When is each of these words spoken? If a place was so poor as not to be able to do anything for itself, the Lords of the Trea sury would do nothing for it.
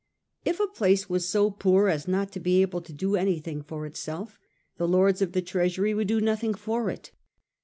If 0.43 0.59
a 0.59 0.65
place 0.65 1.11
was 1.11 1.29
so 1.29 1.51
poor 1.51 1.87
as 1.87 2.07
not 2.07 2.31
to 2.31 2.39
be 2.39 2.63
able 2.63 2.81
to 2.81 2.91
do 2.91 3.15
anything 3.15 3.61
for 3.61 3.85
itself, 3.85 4.39
the 4.77 4.87
Lords 4.87 5.21
of 5.21 5.33
the 5.33 5.43
Trea 5.43 5.67
sury 5.67 5.95
would 5.95 6.07
do 6.07 6.19
nothing 6.19 6.55
for 6.55 6.89
it. 6.89 7.11